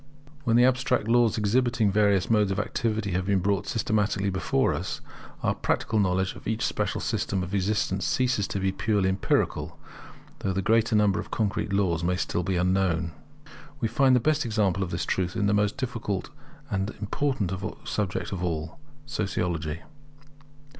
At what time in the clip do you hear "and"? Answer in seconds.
16.71-16.89